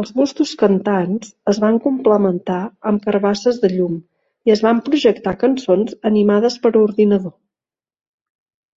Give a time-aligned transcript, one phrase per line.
[0.00, 4.00] Els bustos cantants es van complementar amb carbasses de llum
[4.50, 7.38] i es van projectar cançons animades per ordinador.